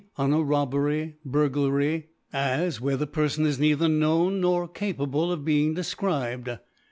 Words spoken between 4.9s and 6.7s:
pable of being defcribed.